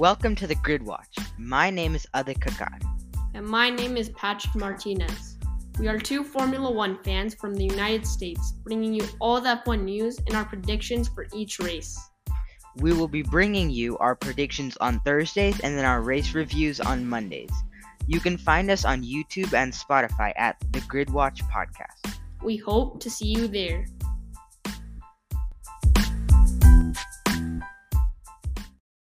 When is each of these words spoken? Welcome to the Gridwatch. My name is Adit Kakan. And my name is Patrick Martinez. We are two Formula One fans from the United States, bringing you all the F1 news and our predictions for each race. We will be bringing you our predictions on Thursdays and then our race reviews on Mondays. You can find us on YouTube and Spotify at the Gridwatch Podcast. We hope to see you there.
Welcome 0.00 0.34
to 0.36 0.46
the 0.46 0.54
Gridwatch. 0.54 1.28
My 1.36 1.68
name 1.68 1.94
is 1.94 2.08
Adit 2.14 2.40
Kakan. 2.40 2.82
And 3.34 3.46
my 3.46 3.68
name 3.68 3.98
is 3.98 4.08
Patrick 4.08 4.54
Martinez. 4.54 5.36
We 5.78 5.88
are 5.88 5.98
two 5.98 6.24
Formula 6.24 6.70
One 6.70 6.96
fans 7.04 7.34
from 7.34 7.54
the 7.54 7.64
United 7.64 8.06
States, 8.06 8.52
bringing 8.64 8.94
you 8.94 9.04
all 9.20 9.42
the 9.42 9.60
F1 9.62 9.82
news 9.84 10.18
and 10.26 10.34
our 10.36 10.46
predictions 10.46 11.06
for 11.06 11.26
each 11.34 11.58
race. 11.58 12.00
We 12.76 12.94
will 12.94 13.08
be 13.08 13.20
bringing 13.20 13.68
you 13.68 13.98
our 13.98 14.16
predictions 14.16 14.74
on 14.78 15.00
Thursdays 15.00 15.60
and 15.60 15.76
then 15.76 15.84
our 15.84 16.00
race 16.00 16.34
reviews 16.34 16.80
on 16.80 17.06
Mondays. 17.06 17.52
You 18.06 18.20
can 18.20 18.38
find 18.38 18.70
us 18.70 18.86
on 18.86 19.02
YouTube 19.02 19.52
and 19.52 19.70
Spotify 19.70 20.32
at 20.36 20.56
the 20.70 20.80
Gridwatch 20.80 21.42
Podcast. 21.52 22.16
We 22.42 22.56
hope 22.56 23.00
to 23.00 23.10
see 23.10 23.26
you 23.26 23.48
there. 23.48 23.84